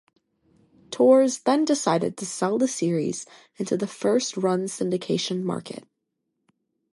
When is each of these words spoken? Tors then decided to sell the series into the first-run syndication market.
Tors 0.89 1.37
then 1.43 1.63
decided 1.63 2.17
to 2.17 2.25
sell 2.25 2.57
the 2.57 2.67
series 2.67 3.27
into 3.57 3.77
the 3.77 3.85
first-run 3.85 4.61
syndication 4.63 5.43
market. 5.43 5.87